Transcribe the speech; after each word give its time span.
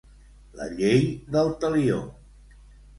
La 0.59 0.67
llei 0.79 1.05
del 1.37 1.55
Talió. 1.63 2.03